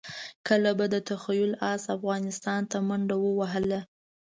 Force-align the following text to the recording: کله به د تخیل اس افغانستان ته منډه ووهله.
کله 0.47 0.71
به 0.77 0.85
د 0.93 0.95
تخیل 1.09 1.51
اس 1.71 1.83
افغانستان 1.95 2.61
ته 2.71 2.77
منډه 2.87 3.15
ووهله. 3.19 3.79